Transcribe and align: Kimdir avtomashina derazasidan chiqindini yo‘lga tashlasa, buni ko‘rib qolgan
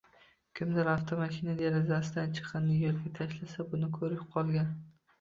Kimdir 0.59 0.89
avtomashina 0.93 1.55
derazasidan 1.61 2.35
chiqindini 2.39 2.81
yo‘lga 2.89 3.15
tashlasa, 3.23 3.71
buni 3.71 3.95
ko‘rib 4.03 4.29
qolgan 4.37 4.79